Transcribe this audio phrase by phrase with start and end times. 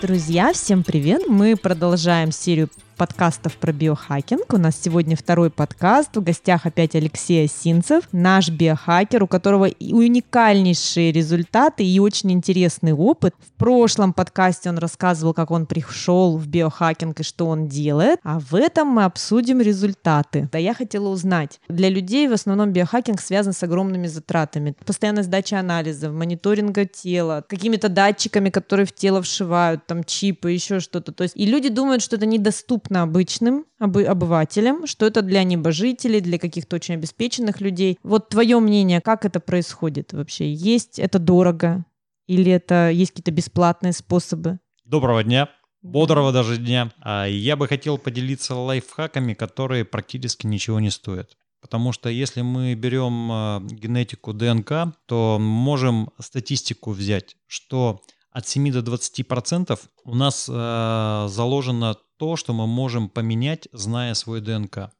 [0.00, 1.28] Друзья, всем привет!
[1.28, 4.52] Мы продолжаем серию подкастов про биохакинг.
[4.52, 6.14] У нас сегодня второй подкаст.
[6.14, 13.34] В гостях опять Алексей Осинцев, наш биохакер, у которого уникальнейшие результаты и очень интересный опыт.
[13.38, 18.20] В прошлом подкасте он рассказывал, как он пришел в биохакинг и что он делает.
[18.22, 20.50] А в этом мы обсудим результаты.
[20.52, 21.58] Да, я хотела узнать.
[21.70, 24.74] Для людей в основном биохакинг связан с огромными затратами.
[24.84, 31.12] Постоянная сдача анализов, мониторинга тела, какими-то датчиками, которые в тело вшивают, там чипы, еще что-то.
[31.12, 35.42] То есть и люди думают, что это недоступно доступно обычным обы- обывателям, что это для
[35.44, 37.98] небожителей, для каких-то очень обеспеченных людей.
[38.02, 40.52] Вот твое мнение, как это происходит вообще?
[40.52, 41.84] Есть это дорого?
[42.28, 44.58] Или это есть какие-то бесплатные способы?
[44.84, 45.48] Доброго дня.
[45.82, 46.92] Бодрого даже дня.
[47.02, 51.36] А Я бы хотел поделиться лайфхаками, которые практически ничего не стоят.
[51.60, 58.00] Потому что если мы берем а, генетику ДНК, то можем статистику взять, что
[58.32, 64.14] от 7 до 20 процентов у нас э, заложено то, что мы можем поменять, зная
[64.14, 64.90] свой ДНК,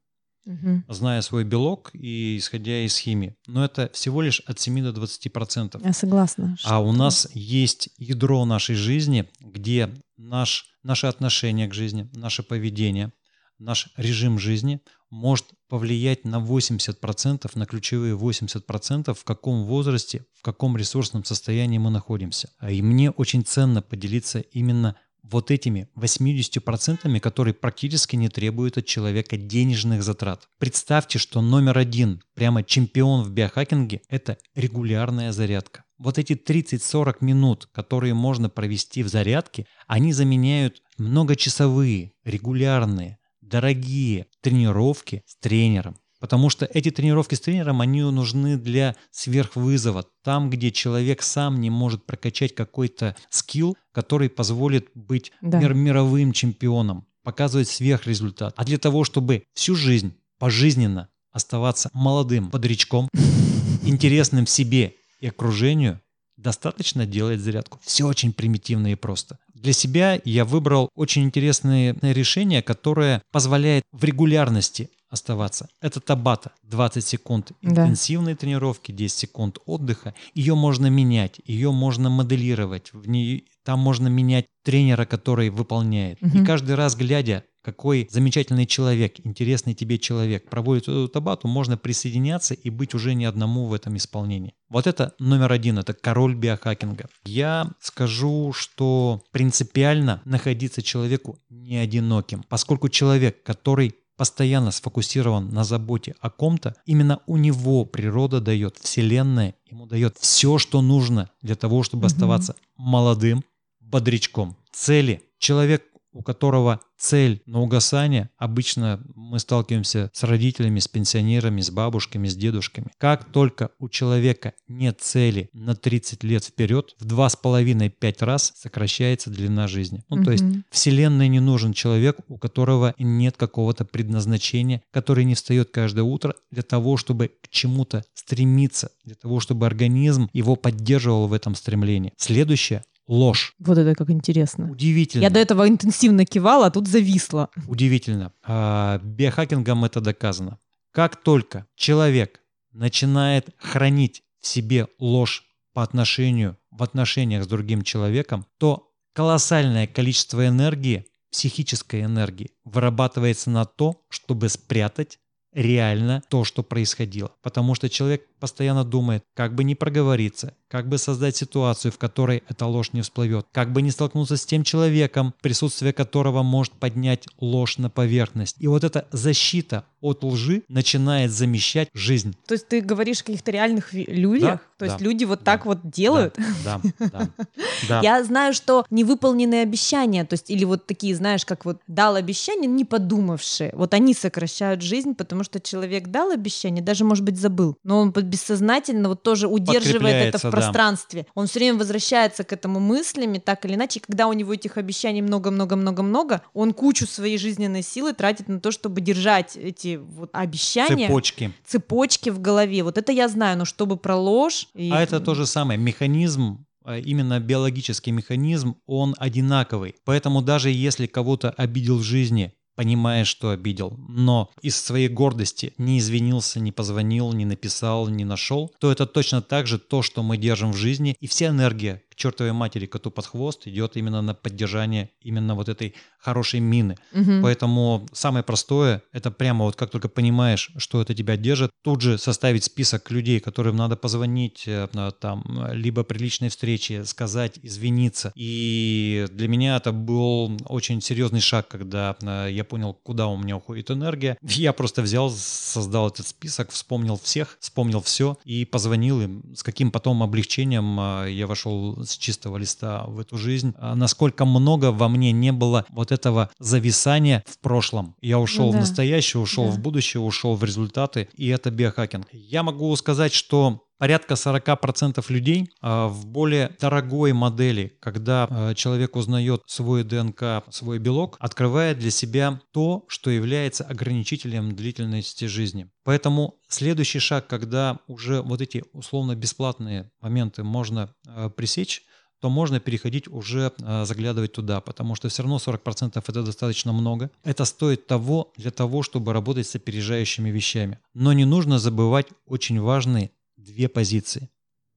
[0.46, 0.82] угу.
[0.88, 3.36] зная свой белок и исходя из химии.
[3.46, 5.82] Но это всего лишь от 7 до 20 процентов.
[5.84, 6.56] Я согласна.
[6.64, 13.12] А у нас есть ядро нашей жизни, где наш, наше отношение к жизни, наше поведение,
[13.58, 20.76] наш режим жизни может повлиять на 80%, на ключевые 80%, в каком возрасте, в каком
[20.76, 22.50] ресурсном состоянии мы находимся.
[22.68, 29.36] И мне очень ценно поделиться именно вот этими 80%, которые практически не требуют от человека
[29.36, 30.48] денежных затрат.
[30.58, 35.84] Представьте, что номер один, прямо чемпион в биохакинге, это регулярная зарядка.
[35.98, 43.18] Вот эти 30-40 минут, которые можно провести в зарядке, они заменяют многочасовые, регулярные,
[43.50, 45.96] дорогие тренировки с тренером.
[46.20, 50.04] Потому что эти тренировки с тренером, они нужны для сверхвызова.
[50.22, 55.58] Там, где человек сам не может прокачать какой-то скилл, который позволит быть да.
[55.58, 58.52] мир, мировым чемпионом, показывать сверхрезультат.
[58.56, 63.08] А для того, чтобы всю жизнь, пожизненно оставаться молодым бодрячком,
[63.82, 66.00] интересным себе и окружению,
[66.42, 67.78] достаточно делать зарядку.
[67.82, 69.38] Все очень примитивно и просто.
[69.54, 75.68] Для себя я выбрал очень интересное решение, которое позволяет в регулярности оставаться.
[75.80, 76.52] Это табата.
[76.62, 78.38] 20 секунд интенсивной да.
[78.38, 80.14] тренировки, 10 секунд отдыха.
[80.34, 82.92] Ее можно менять, ее можно моделировать.
[82.92, 86.20] В ней, там можно менять тренера, который выполняет.
[86.20, 86.38] Угу.
[86.38, 92.54] И каждый раз, глядя, какой замечательный человек, интересный тебе человек проводит эту табату, можно присоединяться
[92.54, 94.54] и быть уже не одному в этом исполнении.
[94.68, 97.06] Вот это номер один, это король биохакинга.
[97.24, 106.14] Я скажу, что принципиально находиться человеку не одиноким, поскольку человек, который постоянно сфокусирован на заботе
[106.20, 111.82] о ком-то, именно у него природа дает, Вселенная ему дает все, что нужно для того,
[111.82, 112.08] чтобы угу.
[112.08, 113.44] оставаться молодым,
[113.90, 114.56] бодрячком.
[114.72, 115.22] Цели.
[115.38, 122.28] Человек у которого цель на угасание, обычно мы сталкиваемся с родителями, с пенсионерами, с бабушками,
[122.28, 122.88] с дедушками.
[122.98, 129.68] Как только у человека нет цели на 30 лет вперед, в 2,5-5 раз сокращается длина
[129.68, 130.04] жизни.
[130.08, 130.24] Ну, угу.
[130.24, 136.02] то есть Вселенной не нужен человек, у которого нет какого-то предназначения, который не встает каждое
[136.02, 141.54] утро для того, чтобы к чему-то стремиться, для того, чтобы организм его поддерживал в этом
[141.54, 142.12] стремлении.
[142.16, 143.54] Следующее ложь.
[143.58, 144.70] Вот это как интересно.
[144.70, 145.22] Удивительно.
[145.22, 147.50] Я до этого интенсивно кивала, а тут зависла.
[147.66, 148.32] Удивительно.
[148.44, 150.58] А, биохакингом это доказано.
[150.92, 152.40] Как только человек
[152.72, 155.44] начинает хранить в себе ложь
[155.74, 163.64] по отношению, в отношениях с другим человеком, то колоссальное количество энергии, психической энергии, вырабатывается на
[163.64, 165.18] то, чтобы спрятать
[165.52, 167.32] реально то, что происходило.
[167.42, 172.44] Потому что человек постоянно думает, как бы не проговориться, как бы создать ситуацию, в которой
[172.48, 177.26] эта ложь не всплывет, как бы не столкнуться с тем человеком, присутствие которого может поднять
[177.40, 178.56] ложь на поверхность.
[178.60, 182.34] И вот эта защита от лжи начинает замещать жизнь.
[182.46, 184.60] То есть ты говоришь о каких-то реальных людях?
[184.60, 186.38] Да, То есть да, люди вот да, так вот делают?
[186.64, 187.28] Да, да,
[187.88, 188.00] да.
[188.00, 192.66] Я знаю, что невыполненные обещания, то есть или вот такие, знаешь, как вот дал обещание,
[192.66, 197.76] не подумавшие, вот они сокращают жизнь, потому что человек дал обещание, даже, может быть, забыл,
[197.84, 201.26] но он бессознательно вот тоже удерживает это в пространстве.
[201.34, 204.76] Он все время возвращается к этому мыслями, так или иначе, и когда у него этих
[204.76, 211.06] обещаний много-много-много-много, он кучу своей жизненной силы тратит на то, чтобы держать эти вот обещания.
[211.06, 211.52] Цепочки.
[211.66, 212.82] Цепочки в голове.
[212.82, 214.68] Вот это я знаю, но чтобы про ложь...
[214.74, 214.90] И...
[214.90, 215.78] А это то же самое.
[215.78, 219.96] Механизм а именно биологический механизм, он одинаковый.
[220.04, 225.98] Поэтому даже если кого-то обидел в жизни понимая, что обидел, но из своей гордости не
[225.98, 230.38] извинился, не позвонил, не написал, не нашел, то это точно так же то, что мы
[230.38, 235.10] держим в жизни, и вся энергия чертовой матери коту под хвост идет именно на поддержание
[235.22, 236.96] именно вот этой хорошей мины.
[237.12, 237.42] Мгм.
[237.42, 242.18] Поэтому самое простое, это прямо вот как только понимаешь, что это тебя держит, тут же
[242.18, 244.88] составить список людей, которым надо позвонить, э,
[245.18, 248.32] там, либо при личной встрече сказать, извиниться.
[248.34, 253.56] И для меня это был очень серьезный шаг, когда э, я понял, куда у меня
[253.56, 254.36] уходит энергия.
[254.60, 259.42] Я просто взял, создал этот список, вспомнил всех, вспомнил все и позвонил им.
[259.56, 263.74] С каким потом облегчением э, я вошел с чистого листа в эту жизнь.
[263.78, 268.14] А Насколько много во мне не было вот этого зависания в прошлом.
[268.20, 268.80] Я ушел Ну в да.
[268.80, 269.70] настоящее, ушел Да.
[269.72, 272.26] в будущее, ушел в результаты, и это биохакинг.
[272.32, 279.14] Я могу сказать, что порядка 40% людей а, в более дорогой модели, когда а, человек
[279.14, 285.90] узнает свой ДНК, свой белок, открывает для себя то, что является ограничителем длительности жизни.
[286.02, 292.02] Поэтому следующий шаг, когда уже вот эти условно бесплатные моменты можно а, пресечь,
[292.40, 293.70] то можно переходить уже
[294.04, 297.30] заглядывать туда, потому что все равно 40% это достаточно много.
[297.44, 300.98] Это стоит того для того, чтобы работать с опережающими вещами.
[301.12, 303.32] Но не нужно забывать очень важные
[303.70, 304.48] две позиции.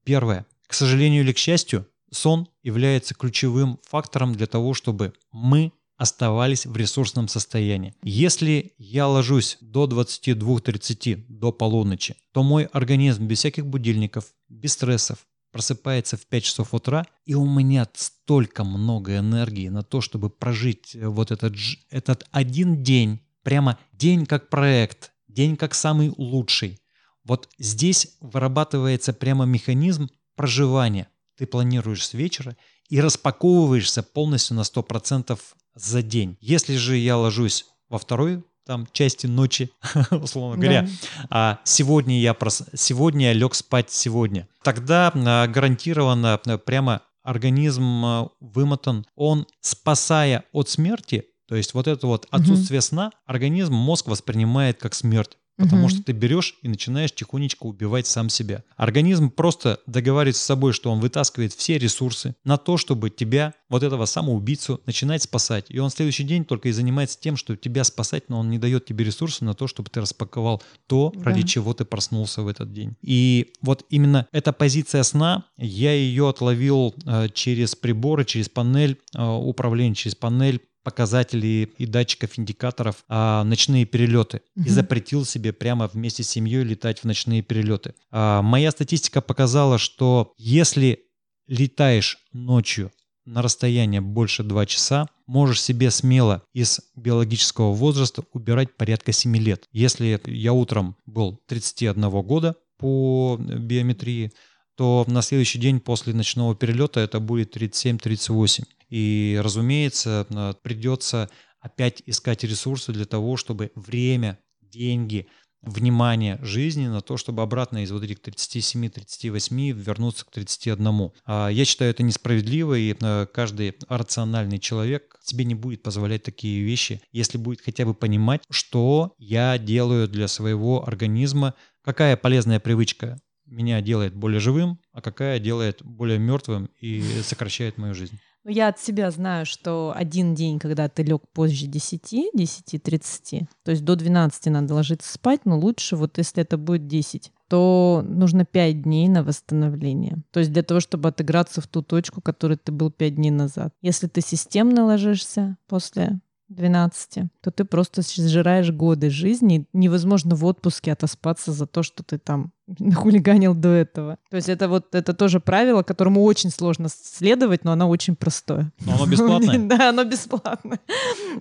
[0.03, 0.45] Первое.
[0.67, 6.75] К сожалению или к счастью, сон является ключевым фактором для того, чтобы мы оставались в
[6.75, 7.93] ресурсном состоянии.
[8.03, 15.25] Если я ложусь до 22-30, до полуночи, то мой организм без всяких будильников, без стрессов,
[15.51, 20.95] просыпается в 5 часов утра, и у меня столько много энергии на то, чтобы прожить
[20.95, 21.55] э, вот этот,
[21.91, 26.79] этот один день, прямо день как проект, день как самый лучший.
[27.25, 31.07] Вот здесь вырабатывается прямо механизм проживания.
[31.37, 32.55] Ты планируешь с вечера
[32.89, 35.39] и распаковываешься полностью на 100%
[35.75, 36.37] за день.
[36.41, 39.71] Если же я ложусь во второй там части ночи,
[40.11, 40.89] условно говоря, Да.
[41.29, 42.63] а сегодня я прос...
[42.75, 44.47] сегодня я лег спать сегодня.
[44.63, 51.87] Тогда а, гарантированно а, прямо организм а, вымотан, он спасая от смерти, то есть вот
[51.87, 55.37] это вот отсутствие сна, организм, мозг воспринимает как смерть.
[55.57, 55.89] Потому Мгм.
[55.89, 58.63] что ты берешь и начинаешь тихонечко убивать сам себя.
[58.75, 63.83] Организм просто договаривается с собой, что он вытаскивает все ресурсы на то, чтобы тебя, вот
[63.83, 65.65] этого самоубийцу, начинать спасать.
[65.69, 68.57] И он в следующий день только и занимается тем, что тебя спасать, но он не
[68.57, 71.23] дает тебе ресурсы на то, чтобы ты распаковал то, Да.
[71.25, 72.95] ради чего ты проснулся в этот день.
[73.03, 79.23] И вот именно эта позиция сна, я ее отловил э, через приборы, через панель э,
[79.23, 84.69] управления, через панель показателей и датчиков, индикаторов а, ночные перелеты и Мгм.
[84.69, 87.94] запретил себе прямо вместе с семьей летать в ночные перелеты.
[88.12, 91.00] А, моя статистика показала, что если
[91.47, 92.91] летаешь ночью
[93.25, 99.68] на расстояние больше 2 часа, можешь себе смело из биологического возраста убирать порядка 7 лет.
[99.71, 104.33] Если я утром был 31 года по биометрии,
[104.75, 108.63] то на следующий день после ночного перелета это будет 37-38.
[108.89, 110.27] И, разумеется,
[110.61, 111.29] придется
[111.59, 115.27] опять искать ресурсы для того, чтобы время, деньги,
[115.63, 121.11] внимание жизни на то, чтобы обратно из вот этих 37-38 вернуться к 31.
[121.25, 126.61] А Я считаю это несправедливо, и э, каждый рациональный человек себе не будет позволять такие
[126.63, 133.19] вещи, если будет хотя бы понимать, что я делаю для своего организма, какая полезная привычка
[133.53, 138.19] меня делает более живым, а какая делает более мертвым и сокращает мою жизнь.
[138.43, 143.72] Ну, Я от себя знаю, что один день, когда ты лег позже 10, 10-30, то
[143.72, 148.43] есть до 12 надо ложиться спать, но лучше вот если это будет 10, то нужно
[148.43, 150.24] 5 дней на восстановление.
[150.31, 153.31] То есть для того, чтобы отыграться в ту точку, в которой ты был 5 дней
[153.31, 153.74] назад.
[153.81, 156.19] Если ты системно ложишься после
[156.50, 159.65] 12, то ты просто сжираешь годы жизни.
[159.73, 164.17] Невозможно в отпуске отоспаться за то, что ты там нахулиганил до этого.
[164.29, 168.71] То есть это вот это тоже правило, которому очень сложно следовать, но оно очень простое.
[168.85, 169.59] Но оно бесплатное.
[169.73, 170.79] Да, оно бесплатное.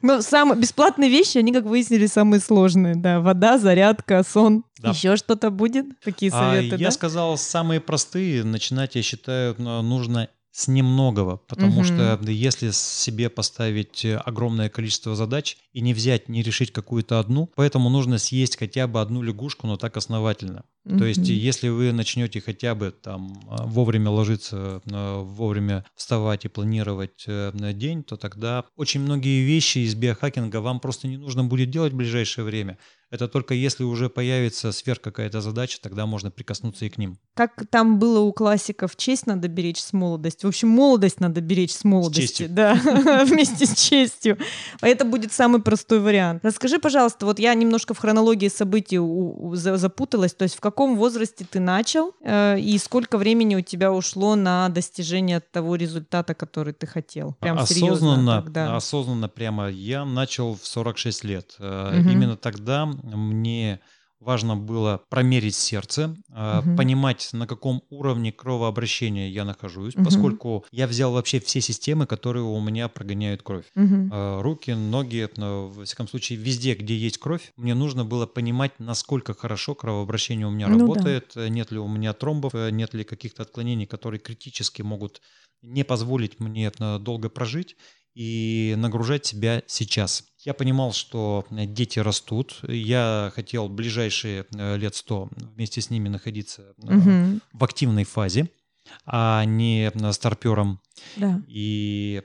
[0.00, 2.94] Но самые бесплатные вещи, они, как выяснили, самые сложные.
[2.94, 4.64] Да, вода, зарядка, сон.
[4.80, 4.90] Да.
[4.90, 5.86] Еще что-то будет?
[6.00, 6.90] Такие А советы, я да?
[6.90, 8.44] сказал самые простые.
[8.44, 11.84] Начинать, я считаю, нужно с немногого, потому Мгм.
[11.84, 17.50] что если себе поставить э, огромное количество задач и не взять, не решить какую-то одну,
[17.56, 20.64] поэтому нужно съесть хотя бы одну лягушку, но так основательно.
[20.84, 26.48] То есть, если вы начнете хотя бы там а, вовремя ложиться, а, вовремя вставать и
[26.48, 31.44] планировать э, на день, то тогда очень многие вещи из биохакинга вам просто не нужно
[31.44, 32.78] будет делать в ближайшее время.
[33.12, 37.18] Это только если уже появится сверх какая-то задача, тогда можно прикоснуться и к ним.
[37.34, 40.48] Как там было у классиков, честь надо беречь с молодостью.
[40.48, 42.26] В общем, молодость надо беречь с молодостью.
[42.26, 42.48] честью.
[42.48, 42.74] Да,
[43.26, 44.38] вместе с честью.
[44.80, 46.42] А Это будет самый простой вариант.
[46.42, 48.98] Расскажи, пожалуйста, вот я немножко в хронологии событий
[49.56, 50.32] запуталась.
[50.32, 54.70] То есть в каком возрасте ты начал э, и сколько времени у тебя ушло на
[54.70, 57.36] достижение того результата, который ты хотел?
[57.40, 58.42] Прям осознанно, серьезно.
[58.42, 58.76] Так, да.
[58.76, 61.56] осознанно прямо я начал в 46 лет.
[61.58, 61.92] Э.
[61.94, 63.80] Именно тогда мне
[64.20, 66.16] важно было промерить сердце,
[66.50, 66.76] Мгм.
[66.76, 70.02] понимать, на каком уровне кровообращения я нахожусь, Мгм.
[70.02, 73.66] поскольку я взял вообще все системы, которые у меня прогоняют кровь.
[74.10, 78.78] Э, Руки, ноги, но, во всяком случае, везде, где есть кровь, мне нужно было понимать,
[78.78, 81.04] насколько хорошо кровообращение у меня Ну да.
[81.08, 85.20] работает, э, нет ли у меня тромбов, э, нет ли каких-то отклонений, которые критически могут
[85.62, 87.76] не позволить мне долго прожить
[88.14, 90.24] и нагружать себя сейчас.
[90.44, 96.08] Я понимал, что э, дети растут, я хотел ближайшие э, лет 100 вместе с ними
[96.08, 97.40] находиться Мгм.
[97.52, 98.50] в активной фазе,
[99.06, 100.80] а не старпером.
[101.16, 101.40] Да.
[101.46, 102.22] И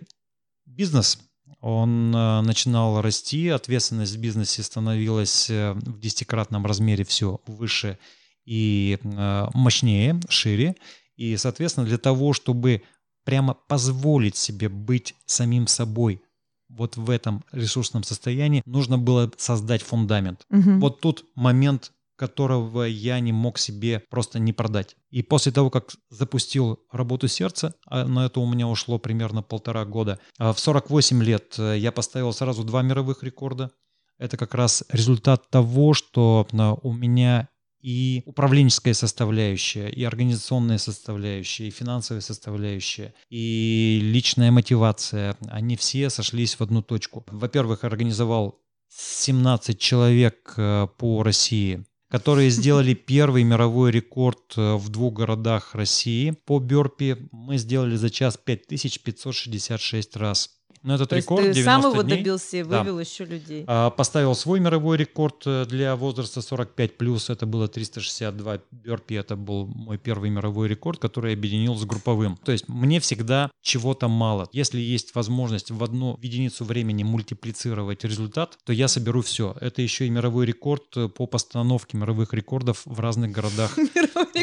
[0.65, 1.19] бизнес,
[1.62, 7.97] он начинал расти, ответственность в бизнесе становилась в десятикратном размере все выше
[8.45, 10.75] и мощнее, шире.
[11.15, 12.83] И, соответственно, для того, чтобы
[13.24, 16.21] прямо позволить себе быть самим собой
[16.69, 20.45] вот в этом ресурсном состоянии, нужно было создать фундамент.
[20.50, 20.79] Мгм.
[20.79, 24.95] Вот тут момент, которого я не мог себе просто не продать.
[25.12, 29.86] И после того, как запустил работу сердца, а на это у меня ушло примерно полтора
[29.86, 33.71] года, а в 48 лет э, я поставил сразу два мировых рекорда.
[34.17, 37.50] Это как раз результат того, что а, у меня
[37.88, 46.56] и управленческая составляющая, и организационная составляющая, и финансовая составляющая, и личная мотивация, они все сошлись
[46.56, 47.24] в одну точку.
[47.27, 55.13] Во-первых, организовал 17 человек э, по России, которые сделали первый мировой рекорд э, в двух
[55.13, 57.29] городах России по бёрпи.
[57.32, 60.57] Мы сделали за час 5566 раз.
[60.88, 62.17] Но этот То есть рекорд ты 90 сам его дней.
[62.17, 62.79] добился и Да.
[62.79, 63.65] вывел еще людей.
[63.67, 67.29] А, Поставил свой мировой рекорд э, для возраста 45 плюс.
[67.29, 69.15] Это было 362 бёрпи.
[69.15, 72.38] Это был мой первый мировой рекорд, который я объединил с групповым.
[72.44, 74.48] То есть мне всегда чего-то мало.
[74.53, 79.56] Если есть возможность в одну в единицу времени мультиплицировать результат, то я соберу все.
[79.60, 83.77] Это еще и мировой рекорд э, по постановке мировых рекордов в разных городах.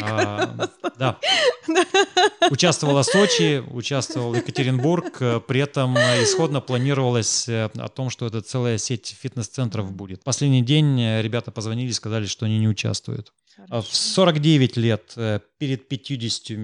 [0.03, 1.17] А, Да.
[2.51, 5.17] Участвовала Сочи, участвовал Екатеринбург.
[5.21, 10.23] э, При этом э, исходно планировалось э, о том, что это целая сеть фитнес-центров будет.
[10.23, 13.31] Последний день э, ребята позвонили и сказали, что они не участвуют.
[13.69, 16.57] А В 49 лет, э, перед 50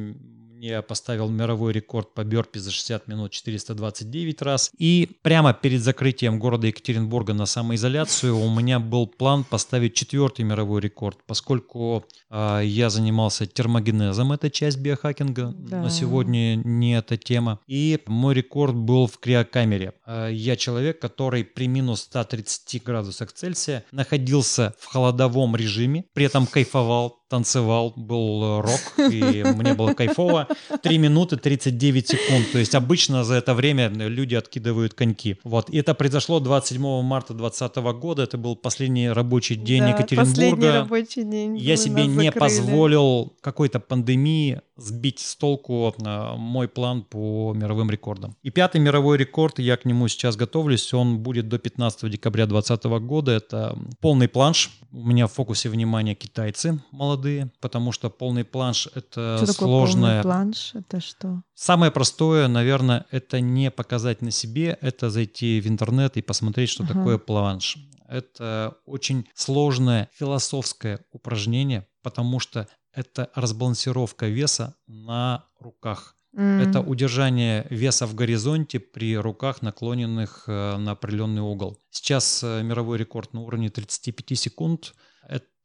[0.62, 4.72] я поставил мировой рекорд по бёрпи за 60 минут 429 раз.
[4.78, 10.82] И прямо перед закрытием города Екатеринбурга на самоизоляцию у меня был план поставить четвертый мировой
[10.82, 15.82] рекорд, поскольку а, я занимался термогенезом, это часть биохакинга, Да.
[15.82, 17.60] но сегодня не эта тема.
[17.68, 19.94] И мой рекорд был в криокамере.
[20.06, 26.46] А, Я человек, который при минус 130 градусах Цельсия находился в холодовом режиме, при этом
[26.46, 30.48] кайфовал, танцевал, был э, рок, и мне было кайфово.
[30.84, 32.52] 3 минуты 39 секунд.
[32.52, 35.38] То есть обычно за это время люди откидывают коньки.
[35.46, 35.70] Вот.
[35.70, 38.24] И это произошло 27 марта 2020 года.
[38.24, 40.74] Это был последний рабочий день Да, Последний Екатеринбурга.
[40.74, 41.58] рабочий день.
[41.58, 42.40] Я себе не закрыли.
[42.40, 48.36] позволил какой-то пандемии сбить с толку э, мой план по мировым рекордам.
[48.44, 53.06] И пятый мировой рекорд, я к нему сейчас готовлюсь, он будет до 15 декабря 2020
[53.08, 53.32] года.
[53.32, 54.72] Это полный планш.
[54.92, 57.21] У меня в фокусе внимания китайцы молодые,
[57.60, 60.72] потому что полный планш это Что такое сложная полный планш?
[60.76, 61.42] Это что?
[61.54, 66.84] Самое простое, наверное, это не показать на себе, это зайти в интернет и посмотреть, что
[66.84, 66.94] Ага.
[66.94, 67.78] такое планш.
[68.08, 76.16] Это очень сложное философское упражнение, потому что это разбалансировка веса на руках.
[76.34, 76.88] Это М.
[76.88, 81.78] удержание веса в горизонте при руках, наклоненных э, на определенный угол.
[81.90, 84.94] Сейчас э, мировой рекорд на уровне 35 секунд.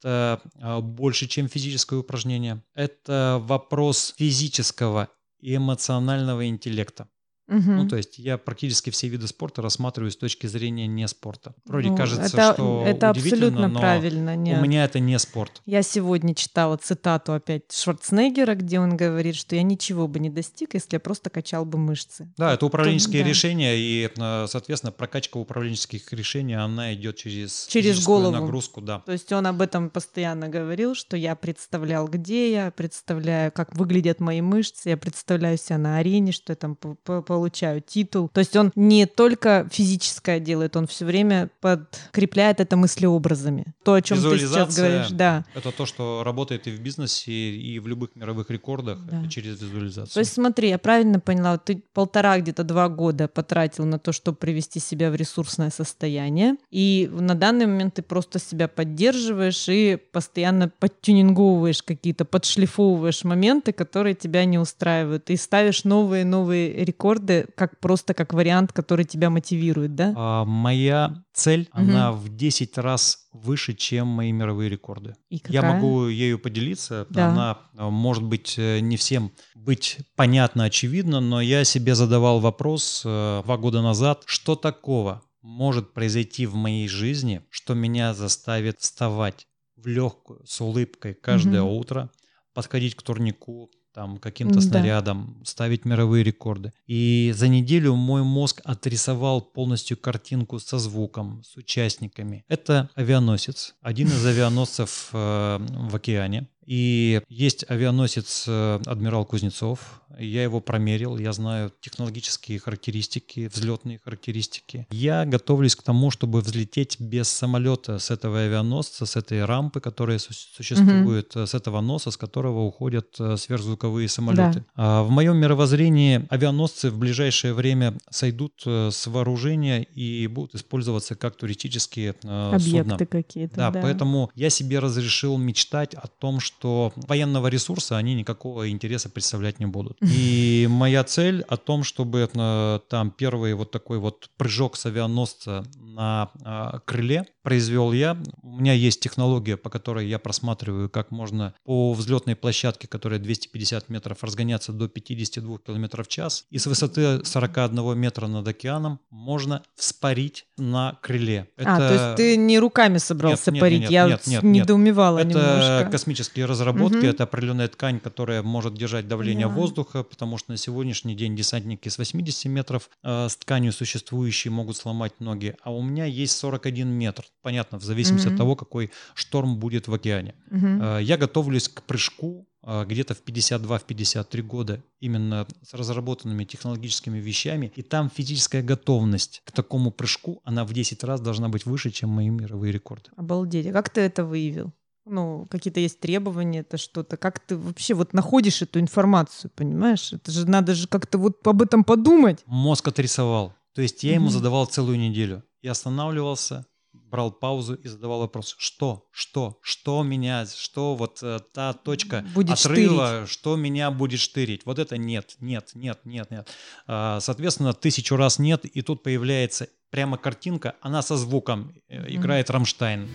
[0.06, 2.62] Это э, больше, чем физическое упражнение.
[2.74, 5.08] Это вопрос физического
[5.40, 7.08] и эмоционального интеллекта.
[7.48, 7.76] Мгм.
[7.76, 11.54] Ну, то есть я практически все виды спорта рассматриваю с точки зрения не спорта.
[11.64, 14.32] Вроде Ну, кажется, это, что это абсолютно но правильно.
[14.32, 14.60] у Нет.
[14.60, 15.62] меня это не спорт.
[15.64, 20.74] Я сегодня читала цитату опять Шварценеггера, где он говорит, что я ничего бы не достиг,
[20.74, 22.32] если я просто качал бы мышцы.
[22.36, 23.28] Да, это управленческие да.
[23.28, 28.32] решения, и, э, соответственно, прокачка управленческих решений, она идет через, Через голову.
[28.32, 29.00] нагрузку, да.
[29.06, 34.20] То есть он об этом постоянно говорил, что я представлял, где я, представляю, как выглядят
[34.20, 36.96] мои мышцы, я представляю себя на арене, что я там по,
[37.36, 38.28] по- по получаю титул.
[38.32, 43.74] То есть он не только физическое делает, он все время подкрепляет это мыслеобразами.
[43.84, 45.44] То, о чем ты сейчас говоришь, да.
[45.54, 49.28] Это то, что работает и в бизнесе, и в любых мировых рекордах да.
[49.28, 50.14] через визуализацию.
[50.14, 54.36] То есть смотри, я правильно поняла, ты полтора где-то два года потратил на то, чтобы
[54.38, 60.68] привести себя в ресурсное состояние, и на данный момент ты просто себя поддерживаешь и постоянно
[60.68, 68.32] подтюнинговываешь какие-то, подшлифовываешь моменты, которые тебя не устраивают, и ставишь новые-новые рекорды, как просто как
[68.34, 70.12] вариант, который тебя мотивирует, да?
[70.16, 71.82] А, моя цель, угу.
[71.82, 75.14] она в 10 раз выше, чем мои мировые рекорды.
[75.28, 75.52] И какая?
[75.52, 77.06] Я могу ею поделиться.
[77.10, 77.28] Да.
[77.28, 83.02] Она а, может быть э, не всем быть понятно, очевидно, но я себе задавал вопрос
[83.04, 89.46] э, два года назад, что такого может произойти в моей жизни, что меня заставит вставать
[89.76, 91.78] в легкую, с улыбкой каждое угу.
[91.78, 92.10] утро,
[92.54, 95.44] подходить к турнику, там каким-то снарядом, да.
[95.46, 96.70] ставить мировые рекорды.
[96.86, 102.44] И за неделю мой мозг отрисовал полностью картинку со звуком, с участниками.
[102.46, 106.46] Это авианосец, один из авианосцев э, в океане.
[106.66, 110.02] И есть авианосец э, «Адмирал Кузнецов».
[110.18, 114.86] Я его промерил, я знаю технологические характеристики, взлетные характеристики.
[114.90, 120.18] Я готовлюсь к тому, чтобы взлететь без самолета с этого авианосца, с этой рампы, которая
[120.18, 121.46] существует, угу.
[121.46, 124.60] с этого носа, с которого уходят э, сверхзвуковые самолеты.
[124.60, 124.64] Да.
[124.74, 131.36] А в моем мировоззрении авианосцы в ближайшее время сойдут с вооружения и будут использоваться как
[131.36, 133.06] туристические Объекты судна.
[133.06, 133.56] какие-то.
[133.56, 138.70] Да, да, поэтому я себе разрешил мечтать о том, что что военного ресурса они никакого
[138.70, 139.98] интереса представлять не будут.
[140.00, 145.64] И моя цель о том, чтобы э, там первый вот такой вот прыжок с авианосца
[145.78, 148.16] на э, крыле произвел я.
[148.42, 153.88] У меня есть технология, по которой я просматриваю, как можно по взлетной площадке, которая 250
[153.88, 156.46] метров, разгоняться до 52 км в час.
[156.50, 161.48] И с высоты 41 метра над океаном можно вспарить на крыле.
[161.56, 161.74] Это...
[161.74, 163.80] А, то есть ты не руками собрался нет, парить?
[163.82, 165.88] Нет, я нет, нет, недоумевала Это немножко.
[165.92, 167.06] космические разработки, угу.
[167.06, 169.60] это определенная ткань, которая может держать давление Поняла.
[169.60, 174.76] воздуха, потому что на сегодняшний день десантники с 80 метров э, с тканью существующей могут
[174.76, 178.32] сломать ноги, а у меня есть 41 метр понятно, в зависимости mm-hmm.
[178.32, 180.34] от того, какой шторм будет в океане.
[180.50, 181.02] Mm-hmm.
[181.02, 187.82] Я готовлюсь к прыжку а, где-то в 52-53 года именно с разработанными технологическими вещами, и
[187.82, 192.28] там физическая готовность к такому прыжку, она в 10 раз должна быть выше, чем мои
[192.28, 193.10] мировые рекорды.
[193.16, 193.68] Обалдеть.
[193.68, 194.72] А как ты это выявил?
[195.06, 197.16] Ну, какие-то есть требования, это что-то.
[197.16, 200.12] Как ты вообще вот находишь эту информацию, понимаешь?
[200.12, 202.42] Это же надо же как-то вот об этом подумать.
[202.46, 203.54] Мозг отрисовал.
[203.74, 205.44] То есть я ему задавал целую неделю.
[205.62, 211.72] Я останавливался, брал паузу и задавал вопрос, что, что, что меня, что вот э, та
[211.72, 213.28] точка будет отрыва, штырить.
[213.28, 214.62] что меня будет штырить.
[214.64, 216.48] Вот это нет, нет, нет, нет, нет.
[216.86, 222.50] А, соответственно, тысячу раз нет, и тут появляется прямо картинка, она со звуком mm играет
[222.50, 223.08] Рамштайн.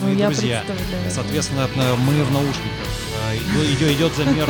[0.00, 0.62] Ну, Мои друзья.
[1.10, 2.86] Соответственно, мы в наушниках.
[3.74, 4.48] Идет, идет, замер,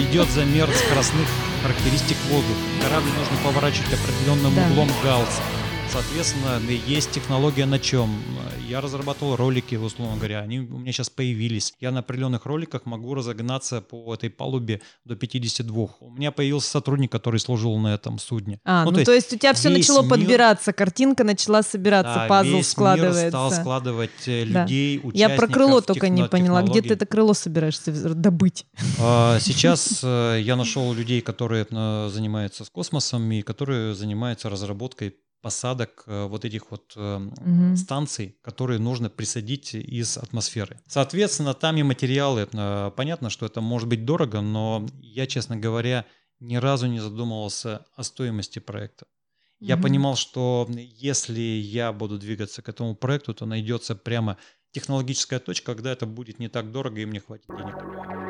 [0.00, 1.26] идет замер скоростных
[1.64, 2.60] характеристик воздуха.
[2.84, 4.64] Корабль нужно поворачивать определенным да.
[4.68, 5.42] углом галса.
[5.90, 8.22] Соответственно, есть технология на чем?
[8.68, 11.72] Я разрабатывал ролики, условно говоря, они у меня сейчас появились.
[11.80, 15.88] Я на определенных роликах могу разогнаться по этой палубе до 52.
[16.00, 18.60] У меня появился сотрудник, который служил на этом судне.
[18.64, 21.62] А, ну, ну то, есть, то есть у тебя все начало мир, подбираться, картинка начала
[21.62, 23.22] собираться, да, пазл весь складывается.
[23.22, 25.10] Мир стал складывать э, людей, да.
[25.14, 28.66] Я про крыло только не поняла, где ты это крыло собираешься добыть?
[29.00, 35.14] А, сейчас э, я нашел людей, которые э, занимаются с космосом и которые занимаются разработкой
[35.40, 37.76] посадок э, вот этих вот угу.
[37.76, 40.80] станций, которые нужно присадить из атмосферы.
[40.86, 42.48] Соответственно, там и материалы.
[42.52, 46.04] Э, понятно, что это может быть дорого, но я, честно говоря,
[46.40, 49.06] ни разу не задумывался о стоимости проекта.
[49.60, 49.84] Я угу.
[49.84, 54.36] понимал, что если я буду двигаться к этому проекту, то найдется прямо
[54.72, 58.27] технологическая точка, когда это будет не так дорого и мне хватит денег.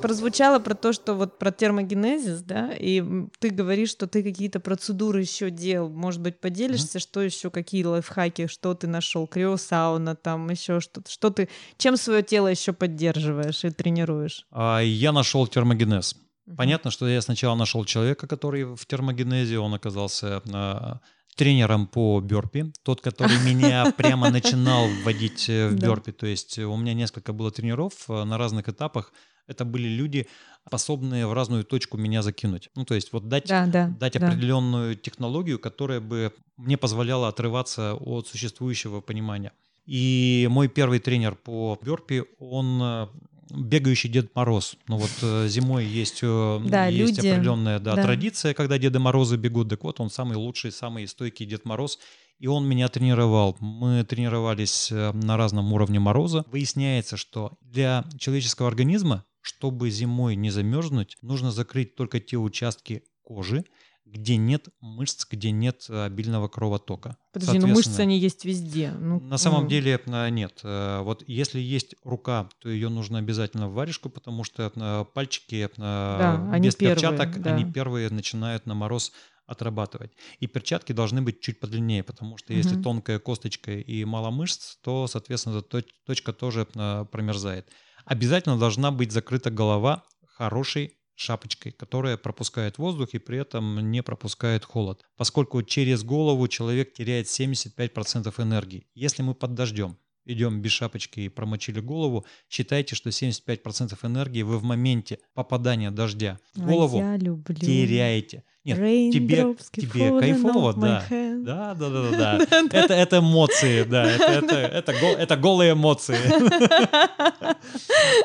[0.00, 3.02] Прозвучало про то, что вот про термогенезис, да, и
[3.38, 5.88] ты говоришь, что ты какие-то процедуры еще делал.
[5.88, 7.02] Может быть, поделишься, mm-hmm.
[7.02, 12.22] что еще, какие лайфхаки, что ты нашел, криосауна, там еще что-то, что ты, чем свое
[12.22, 14.46] тело еще поддерживаешь и тренируешь?
[14.50, 16.16] А, я нашел термогенез.
[16.46, 16.56] Mm-hmm.
[16.56, 21.00] Понятно, что я сначала нашел человека, который в термогенезе, он оказался а,
[21.34, 26.12] тренером по бёрпи, тот, который меня прямо начинал вводить э, в бёрпи.
[26.12, 29.12] То есть у меня несколько было тренеров э, на разных этапах
[29.46, 30.26] это были люди,
[30.66, 32.70] способные в разную точку меня закинуть.
[32.74, 34.26] Ну, то есть вот дать, да, да, дать да.
[34.26, 39.52] определенную технологию, которая бы мне позволяла отрываться от существующего понимания.
[39.86, 43.06] И мой первый тренер по бёрпи, он э,
[43.50, 44.76] бегающий Дед Мороз.
[44.88, 48.02] Ну вот э, зимой есть, э, Да, есть люди- определенная да, да.
[48.02, 49.68] традиция, когда Деды Морозы бегут.
[49.68, 51.98] Так вот, он самый лучший, самый стойкий Дед Мороз.
[52.40, 53.56] И он меня тренировал.
[53.60, 56.44] Мы тренировались э, на разном уровне мороза.
[56.50, 63.64] Выясняется, что для человеческого организма, чтобы зимой не замерзнуть, нужно закрыть только те участки кожи,
[64.04, 67.16] где нет мышц, где нет э, обильного кровотока.
[67.32, 68.92] Подожди, ну мышцы Соответственно, они есть везде.
[68.92, 70.60] Ну, на самом ну, деле э, нет.
[70.62, 74.70] Э, Вот если есть рука, то ее нужно обязательно в варежку, потому что
[75.14, 77.54] пальчики они без первые, перчаток, да.
[77.54, 79.12] они первые начинают на мороз
[79.46, 80.12] отрабатывать.
[80.40, 82.82] И перчатки должны быть чуть подлиннее, потому что если Мгм.
[82.82, 87.68] тонкая косточка и мало мышц, то, соответственно, эта точка тоже промерзает.
[88.06, 94.64] Обязательно должна быть закрыта голова хорошей шапочкой, которая пропускает воздух и при этом не пропускает
[94.64, 95.04] холод.
[95.16, 98.86] Поскольку через голову человек теряет 75% энергии.
[98.94, 99.96] Если мы под дождем
[100.26, 106.38] идем без шапочки и промочили голову, считайте, что 75% энергии вы в моменте попадания дождя
[106.54, 107.54] в а голову я люблю.
[107.56, 108.44] теряете.
[108.64, 108.78] Нет,
[109.12, 111.04] тебе, тебе кайфово, да.
[111.44, 112.58] Да, да, да, да, да.
[112.72, 116.16] Это, это эмоции, да, это, это, это, гол- это голые эмоции.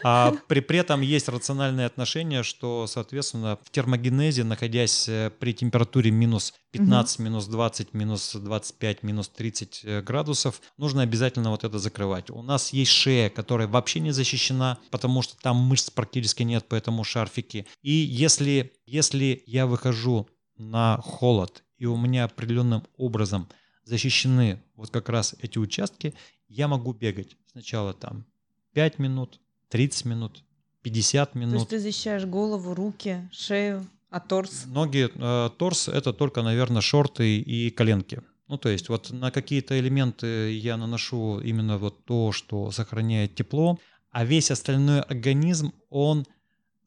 [0.04, 6.12] А при, при этом есть рациональное отношение, что, соответственно, в термогенезе, находясь э, при температуре
[6.12, 12.30] минус 15, минус 20, минус 25, минус 30 э, градусов, нужно обязательно вот это закрывать.
[12.30, 17.04] У нас есть шея, которая вообще не защищена, потому что там мышц практически нет, поэтому
[17.04, 17.66] шарфики.
[17.82, 23.48] И если, если я выхожу на холод, и у меня определенным образом
[23.84, 26.14] защищены вот как раз эти участки,
[26.48, 28.26] я могу бегать сначала там
[28.74, 30.44] 5 минут, 30 минут,
[30.82, 31.70] 50 То есть минут.
[31.70, 34.66] ты защищаешь голову, руки, шею, а торс?
[34.66, 38.22] Ноги, э, торс это только, наверное, шорты и коленки.
[38.48, 43.80] Ну, то есть вот на какие-то элементы я наношу именно вот то, что сохраняет тепло,
[44.10, 46.26] а весь остальной организм, он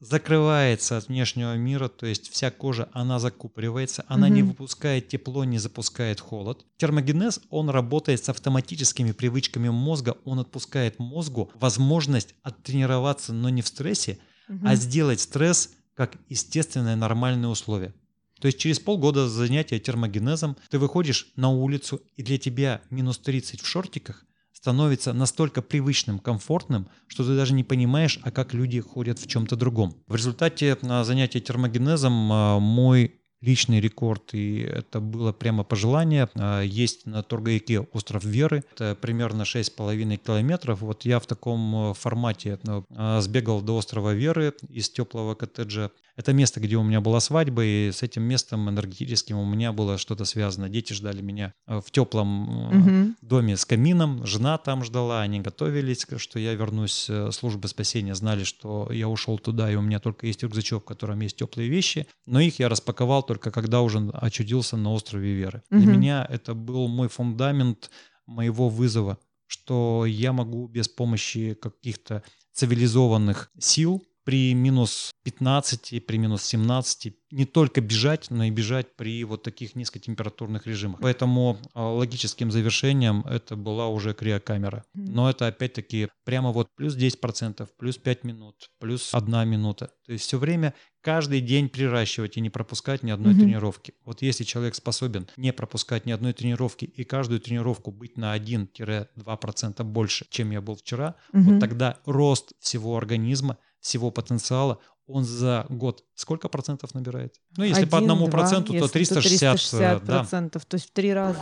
[0.03, 4.49] закрывается от внешнего мира, то есть вся кожа, она закупоривается, она не Мгм.
[4.51, 6.65] выпускает тепло, не запускает холод.
[6.77, 13.67] Термогенез, он работает с автоматическими привычками мозга, он отпускает мозгу возможность оттренироваться, но не в
[13.67, 14.67] стрессе, Мгм.
[14.67, 17.93] а сделать стресс как естественное нормальное условие.
[18.41, 23.61] То есть через полгода занятия термогенезом ты выходишь на улицу, и для тебя минус 30
[23.61, 24.25] в шортиках
[24.63, 29.57] становится настолько привычным, комфортным, что ты даже не понимаешь, а как люди ходят в чем-то
[29.57, 29.93] другом.
[30.07, 36.29] В результате а, занятия термогенезом а, мой личный рекорд, и это было прямо пожелание.
[36.35, 40.79] А, Есть на Торгаяке остров Веры, это примерно 6,5 километров.
[40.79, 42.57] Вот я в таком э, формате
[42.95, 45.91] а, сбегал до острова Веры из теплого коттеджа.
[46.15, 49.97] Это место, где у меня была свадьба, и с этим местом энергетическим у меня было
[49.97, 50.69] что-то связано.
[50.69, 53.15] Дети ждали меня э, в теплом Мгм.
[53.21, 58.43] доме с камином, жена там ждала, они готовились, что я вернусь э, службы спасения, знали,
[58.43, 62.07] что я ушел туда, и у меня только есть рюкзачок, в котором есть теплые вещи,
[62.27, 65.63] но их я распаковал только когда уже очутился на острове Веры.
[65.71, 65.91] Для Мгм.
[65.91, 67.89] меня это был мой фундамент
[68.27, 72.23] моего вызова, что я могу без помощи каких-то
[72.53, 79.23] цивилизованных сил при минус 15, при минус 17 не только бежать, но и бежать при
[79.23, 80.99] вот таких низкотемпературных режимах.
[81.01, 84.85] Поэтому а, логическим завершением это была уже криокамера.
[84.93, 89.91] Но это опять-таки прямо вот плюс 10%, плюс 5 минут, плюс 1 минута.
[90.05, 93.41] То есть все время каждый день приращивать и не пропускать ни одной Мгм.
[93.41, 93.93] тренировки.
[94.05, 99.83] Вот если человек способен не пропускать ни одной тренировки и каждую тренировку быть на 1-2%
[99.83, 101.43] больше, чем я был вчера, Мгм.
[101.45, 107.35] вот тогда рост всего организма, всего потенциала, он за год сколько процентов набирает?
[107.57, 110.19] Ну, если по Один, одному два, проценту, то если 360, э, да.
[110.19, 111.39] процентов, то есть в три раза.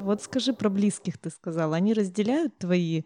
[0.00, 3.02] Вот скажи про близких, ты сказал, они разделяют твои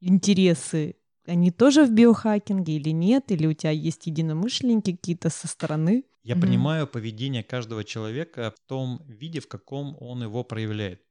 [0.00, 0.96] интересы?
[1.26, 3.30] Они тоже в биохакинге или нет?
[3.30, 6.04] Или у тебя есть единомышленники какие-то со стороны?
[6.24, 6.42] Я Мгм.
[6.42, 11.02] понимаю поведение каждого человека в том виде, в каком он его проявляет.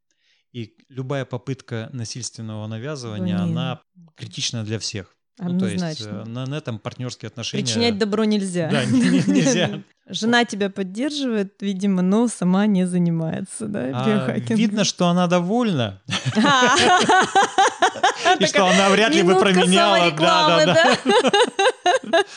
[0.51, 3.43] И любая попытка насильственного навязывания, не.
[3.43, 3.81] она
[4.15, 5.15] критична для всех.
[5.41, 6.23] Ну, то есть Однозначно.
[6.25, 7.63] э, на, на этом партнерские отношения...
[7.63, 8.69] Причинять добро нельзя.
[8.69, 9.81] Да, не- не- нельзя.
[10.09, 16.01] Жена тебя поддерживает, видимо, но сама не занимается, да, А, видно, что она довольна,
[18.39, 20.11] и что она вряд ли бы променяла.
[20.11, 20.97] Да, да,
[22.03, 22.23] да.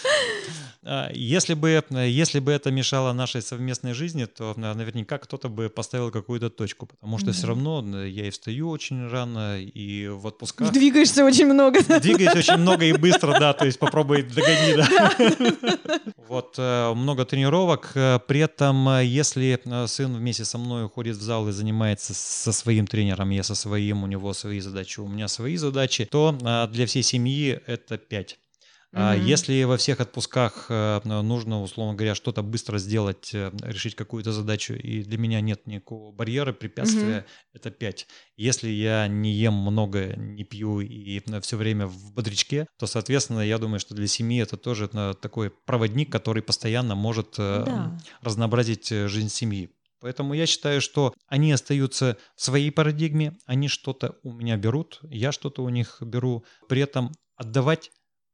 [0.85, 6.11] А, если бы, если бы это мешало нашей совместной жизни, то наверняка кто-то бы поставил
[6.11, 7.33] какую-то точку, потому что mm-hmm.
[7.33, 10.73] все равно я и встаю очень рано, и в отпусках...
[10.73, 11.83] Двигаешься очень много.
[12.01, 16.01] Двигаюсь очень много и быстро, да, то есть попробуй догони, да.
[16.29, 21.23] Вот, э, много тренировок, э, при этом, э, если сын вместе со мной уходит в
[21.23, 25.29] зал и занимается со своим тренером, я со своим, у него свои задачи, у меня
[25.29, 26.33] свои задачи, то
[26.73, 28.39] для всей семьи это 5.
[28.95, 29.21] Mm-hmm.
[29.21, 34.75] Если во всех отпусках э, нужно, условно говоря, что-то быстро сделать, э, решить какую-то задачу,
[34.75, 37.55] и для меня нет никакого барьера, препятствия, mm-hmm.
[37.55, 38.07] это 5.
[38.37, 43.57] Если я не ем много, не пью и все время в бодрячке, то, соответственно, я
[43.59, 47.99] думаю, что для семьи это тоже такой проводник, который постоянно может да.
[48.21, 49.71] разнообразить жизнь семьи.
[50.03, 55.31] Поэтому я считаю, что они остаются в своей парадигме, они что-то у меня берут, я
[55.31, 56.45] что-то у них беру.
[56.69, 57.93] При этом отдавать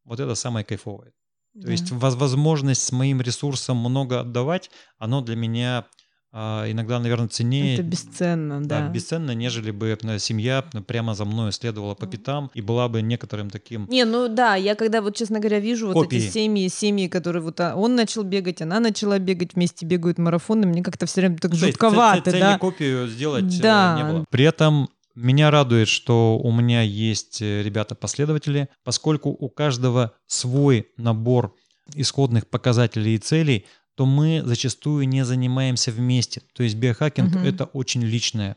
[0.08, 1.12] вот это самое кайфовое.
[1.54, 1.66] Да.
[1.66, 5.86] То есть возможность с моим ресурсом много отдавать, оно для меня
[6.30, 7.74] а, иногда, наверное, ценнее.
[7.74, 8.80] Это бесценно, да.
[8.80, 8.88] да.
[8.88, 13.48] Бесценно, нежели бы э, семья прямо за мной следовала по пятам и была бы некоторым
[13.48, 13.86] таким.
[13.88, 15.98] Не, ну да, я когда вот, честно говоря, вижу копии.
[15.98, 20.18] вот эти семьи, семьи, которые вот а, он начал бегать, она начала бегать, вместе бегают
[20.18, 22.58] марафоны, мне как-то все время так жутковато, да.
[22.58, 23.96] копию сделать да.
[23.96, 24.24] не было.
[24.28, 31.54] При этом меня радует, что у меня есть э, ребята-последователи, поскольку у каждого свой набор
[31.94, 36.42] исходных показателей и целей, то мы зачастую не занимаемся вместе.
[36.54, 37.44] То есть биохакинг угу.
[37.44, 38.56] это очень личное.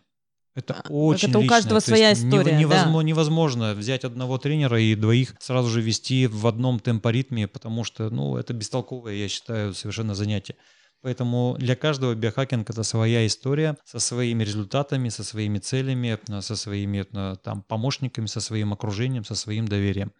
[0.53, 1.95] Это а, очень Это у каждого личное.
[1.95, 2.57] своя история.
[2.57, 3.03] Невозможно, да.
[3.03, 8.37] невозможно взять одного тренера и двоих сразу же вести в одном темпоритме, потому что ну,
[8.37, 10.55] это бестолковое, я считаю, совершенно занятие.
[11.01, 16.55] Поэтому для каждого биохакинг это своя история со своими результатами, со своими целями, э, со
[16.55, 20.11] своими э, там, помощниками, со своим окружением, со своим доверием.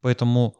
[0.00, 0.56] Поэтому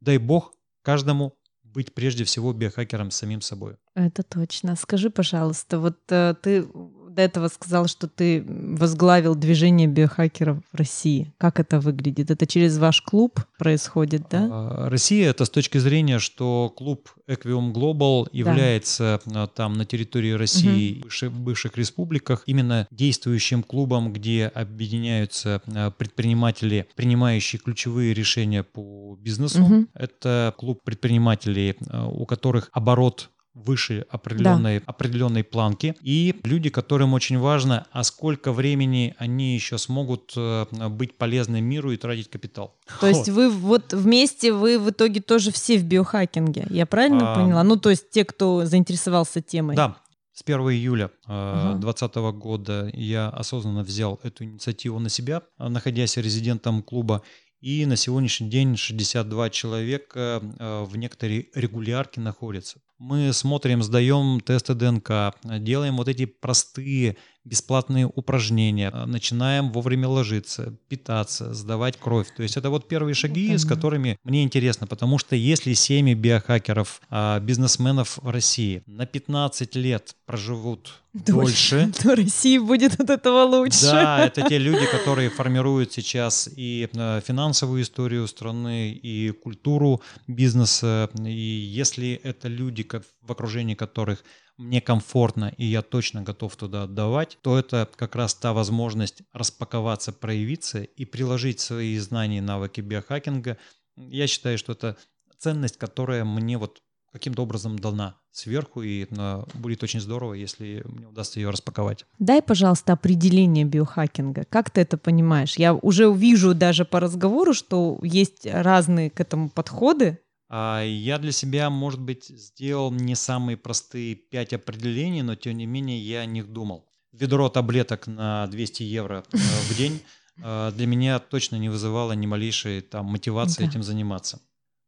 [0.00, 3.76] дай бог каждому быть прежде всего биохакером самим собой.
[3.94, 4.76] Это точно.
[4.76, 6.66] Скажи, пожалуйста, вот э, ты
[7.14, 11.32] до этого сказал, что ты возглавил движение биохакеров в России.
[11.38, 12.30] Как это выглядит?
[12.30, 14.48] Это через ваш клуб происходит, да?
[14.50, 19.46] А, Россия это с точки зрения, что клуб Equium Global является да.
[19.46, 21.30] там на территории России, угу.
[21.30, 29.62] в бывших республиках, именно действующим клубом, где объединяются а, предприниматели, принимающие ключевые решения по бизнесу.
[29.62, 29.86] Угу.
[29.94, 34.84] Это клуб предпринимателей, а, у которых оборот выше определенной, да.
[34.86, 35.94] определенной планки.
[36.00, 41.92] И люди, которым очень важно, а сколько времени они еще смогут э, быть полезны миру
[41.92, 42.76] и тратить капитал.
[43.00, 47.36] То есть вы вот вместе, вы в итоге тоже все в биохакинге, я правильно а,
[47.36, 47.62] поняла?
[47.62, 49.76] Ну, то есть те, кто заинтересовался темой.
[49.76, 49.96] Да,
[50.32, 56.82] с 1 июля 2020 uh года я осознанно взял эту инициативу на себя, находясь резидентом
[56.82, 57.22] клуба.
[57.60, 64.74] И на сегодняшний день 62 человека э, в некоторой регулярке находятся мы смотрим, сдаем тесты
[64.74, 72.28] ДНК, делаем вот эти простые бесплатные упражнения, начинаем вовремя ложиться, питаться, сдавать кровь.
[72.34, 73.58] То есть это вот первые шаги, mm-hmm.
[73.58, 79.76] с которыми мне интересно, потому что если семьи биохакеров, а, бизнесменов в России на 15
[79.76, 83.82] лет проживут дольше, то России будет от этого лучше.
[83.82, 91.10] Да, это те люди, которые формируют сейчас и а, финансовую историю страны, и культуру бизнеса.
[91.18, 92.86] И если это люди,
[93.20, 94.24] в окружении которых
[94.56, 100.12] мне комфортно и я точно готов туда отдавать, то это как раз та возможность распаковаться,
[100.12, 103.58] проявиться и приложить свои знания и навыки биохакинга.
[103.96, 104.96] Я считаю, что это
[105.38, 109.06] ценность, которая мне вот каким-то образом дана сверху, и
[109.54, 112.04] будет очень здорово, если мне удастся ее распаковать.
[112.18, 114.44] Дай, пожалуйста, определение биохакинга.
[114.48, 115.54] Как ты это понимаешь?
[115.56, 120.18] Я уже вижу даже по разговору, что есть разные к этому подходы,
[120.50, 125.98] я для себя, может быть, сделал не самые простые пять определений, но тем не менее
[125.98, 126.86] я о них думал.
[127.12, 130.02] Ведро таблеток на 200 евро э, в день
[130.38, 134.40] э, для меня точно не вызывало ни малейшей там, мотивации этим заниматься.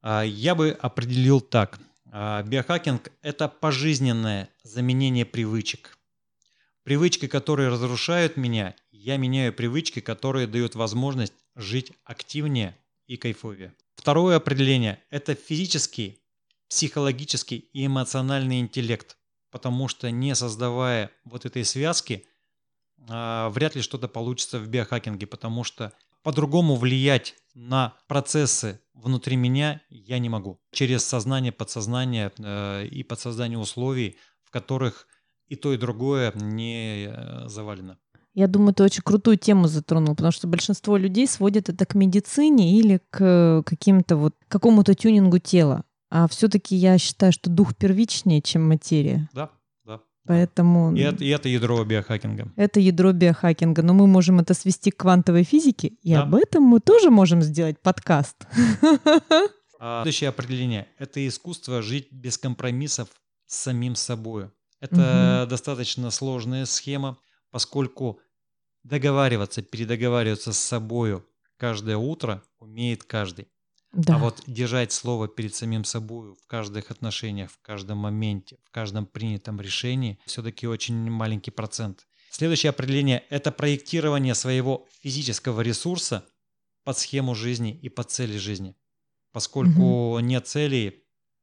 [0.03, 1.79] А, я бы определил так.
[2.11, 5.99] А, биохакинг– это пожизненное заменение привычек.
[6.83, 13.73] Привычки, которые разрушают меня, я меняю привычки, которые дают возможность жить активнее и кайфовее.
[14.07, 16.21] Второе определение– это физический,
[16.69, 19.17] психологический и эмоциональный интеллект,
[19.51, 22.25] потому что не создавая вот этой связки,
[23.09, 25.93] а, вряд ли что-то получится в биохакинге, потому что
[26.23, 30.61] по-другому влиять на процессы внутри меня я не могу.
[30.71, 35.09] Через сознание, подсознание э, и подсоздание условий, в которых
[35.49, 37.99] и то, и другое не э, завалено.
[38.37, 42.79] Я думаю, ты очень крутую тему затронул, потому что большинство людей сводят это к медицине
[42.79, 45.85] или к каким-то вот какому-то тюнингу тела.
[46.11, 49.29] А все-таки я считаю, что дух первичнее, чем материя.
[49.33, 49.51] Да,
[49.87, 50.01] да.
[50.27, 52.53] Поэтому И это, и это ядро биохакинга.
[52.57, 53.83] это ядро биохакинга.
[53.83, 56.23] Но мы можем это свести к квантовой физике, и Да.
[56.25, 58.37] об этом мы тоже можем сделать подкаст.
[59.79, 63.09] А следующее определение– это искусство жить без компромиссов
[63.47, 64.51] с самим собой.
[64.81, 67.19] Это достаточно сложная схема,
[67.51, 68.19] поскольку
[68.89, 71.23] договариваться, передоговариваться с собой
[71.57, 73.49] каждое утро умеет каждый.
[73.93, 74.17] Да.
[74.17, 79.07] А вот держать слово перед самим собой в каждых отношениях, в каждом моменте, в каждом
[79.07, 82.07] принятом решении все-таки очень маленький процент.
[82.31, 86.27] Следующее определение– это проектирование своего физического ресурса
[86.85, 88.77] под схему жизни и под цели жизни.
[89.33, 91.03] Поскольку нет целей,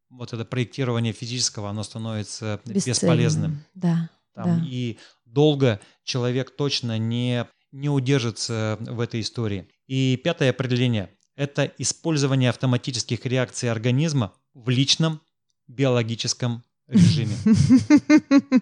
[0.10, 3.64] вот это проектирование физического, оно становится бесполезным.
[3.74, 4.10] Да.
[4.36, 4.66] Там, Да.
[4.66, 9.68] И долго человек точно не, не удержится в этой истории.
[9.88, 15.22] И пятое определение– это использование автоматических реакций организма в личном
[15.68, 17.36] биологическом режиме.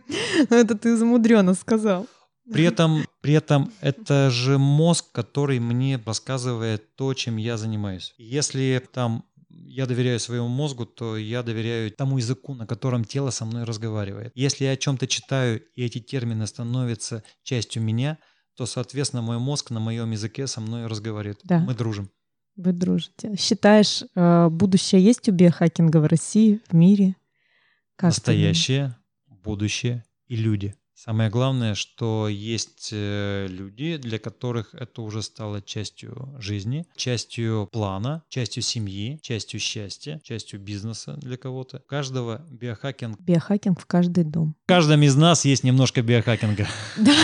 [0.49, 2.07] Ну, Это ты замудренно сказал.
[2.51, 8.13] При этом, при этом это же мозг, который мне рассказывает то, чем я занимаюсь.
[8.17, 13.45] Если там я доверяю своему мозгу, то я доверяю тому языку, на котором тело со
[13.45, 14.31] мной разговаривает.
[14.35, 18.17] Если я о чем-то читаю, и эти термины становятся частью меня,
[18.55, 21.39] то, соответственно, мой мозг на моем языке со мной разговаривает.
[21.43, 21.59] Да.
[21.59, 22.09] Мы дружим.
[22.55, 23.35] Вы дружите.
[23.37, 27.15] Считаешь, э, будущее есть у биохакинга в России, в мире?
[27.95, 28.09] Как?
[28.09, 30.75] Настоящее, будущее и люди.
[31.03, 38.21] Самое главное, что есть э, люди, для которых это уже стало частью жизни, частью плана,
[38.29, 41.77] частью семьи, частью счастья, частью бизнеса для кого-то.
[41.77, 43.19] У каждого биохакинг.
[43.19, 44.55] Биохакинг в каждый дом.
[44.65, 46.67] В каждом из нас есть немножко биохакинга.
[46.97, 47.15] Да.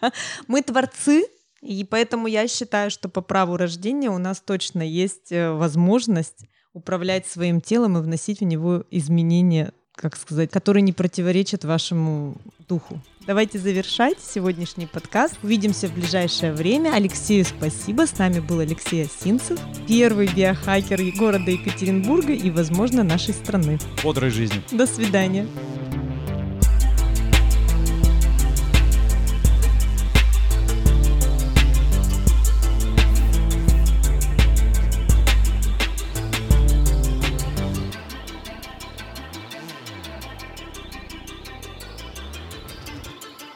[0.48, 1.24] Мы творцы,
[1.62, 6.40] и поэтому я считаю, что по праву рождения у нас точно есть э, возможность
[6.72, 12.36] управлять своим телом и вносить в него изменения, как сказать, которые не противоречат вашему
[12.68, 13.00] духу.
[13.26, 15.36] Давайте завершать сегодняшний подкаст.
[15.42, 16.92] Увидимся в ближайшее время.
[16.94, 18.06] Алексею спасибо.
[18.06, 23.78] С нами был Алексей Осинцев, первый биохакер города Екатеринбурга и, возможно, нашей страны.
[24.04, 24.62] Бодрой жизни.
[24.70, 25.48] До свидания.